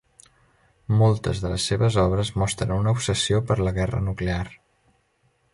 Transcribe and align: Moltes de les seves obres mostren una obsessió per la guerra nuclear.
Moltes 1.01 1.41
de 1.43 1.51
les 1.51 1.67
seves 1.73 1.99
obres 2.05 2.33
mostren 2.45 2.75
una 2.79 2.97
obsessió 2.97 3.45
per 3.53 3.61
la 3.67 3.77
guerra 3.79 4.03
nuclear. 4.11 4.45